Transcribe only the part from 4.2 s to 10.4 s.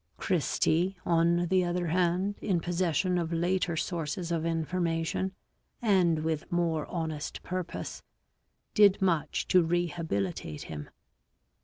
of information, and with more honest purpose, did much to rehabili